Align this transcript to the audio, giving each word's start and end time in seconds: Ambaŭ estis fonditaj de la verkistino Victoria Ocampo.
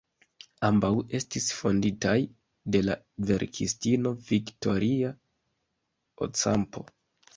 Ambaŭ 0.69 0.89
estis 1.17 1.49
fonditaj 1.57 2.15
de 2.75 2.81
la 2.87 2.95
verkistino 3.33 4.15
Victoria 4.33 5.13
Ocampo. 6.29 6.89